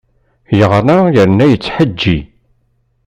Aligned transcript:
Yeɣra 0.57 0.97
yerna 1.15 1.45
yettḥeǧǧi! 1.47 2.17